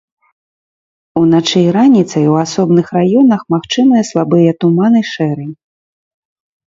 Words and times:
Уначы 1.21 1.59
і 1.65 1.67
раніцай 1.75 2.25
у 2.31 2.35
асобных 2.45 2.85
раёнах 2.97 3.41
магчымыя 3.57 4.03
слабыя 4.09 4.51
туман 4.65 4.93
і 5.05 5.07
шэрань. 5.15 5.55